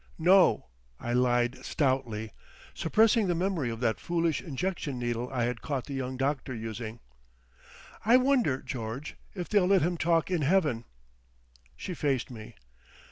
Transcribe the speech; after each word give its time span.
"No," 0.17 0.65
I 0.99 1.13
lied 1.13 1.63
stoutly, 1.63 2.31
suppressing 2.73 3.27
the 3.27 3.35
memory 3.35 3.69
of 3.69 3.81
that 3.81 3.99
foolish 3.99 4.41
injection 4.41 4.97
needle 4.97 5.29
I 5.31 5.43
had 5.43 5.61
caught 5.61 5.85
the 5.85 5.93
young 5.93 6.17
doctor 6.17 6.55
using. 6.55 6.99
"I 8.03 8.17
wonder, 8.17 8.63
George, 8.63 9.15
if 9.35 9.47
they'll 9.47 9.67
let 9.67 9.83
him 9.83 9.97
talk 9.97 10.31
in 10.31 10.41
Heaven...." 10.41 10.85
She 11.77 11.93
faced 11.93 12.31
me. 12.31 12.55